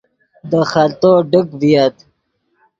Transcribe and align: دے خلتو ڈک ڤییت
دے 0.49 0.59
خلتو 0.71 1.11
ڈک 1.31 1.47
ڤییت 1.59 1.95